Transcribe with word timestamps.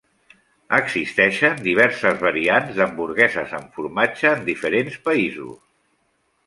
Existeixen 0.77 1.59
diverses 1.67 2.17
variants 2.29 2.73
d'hamburgueses 2.81 3.55
amb 3.59 3.79
formatge 3.79 4.35
en 4.35 4.43
diferents 4.53 5.01
països. 5.11 5.59